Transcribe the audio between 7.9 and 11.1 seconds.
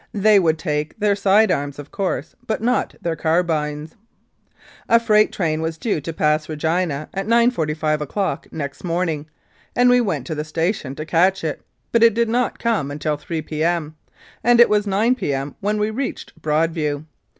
o'clock next morning, and we went to the station to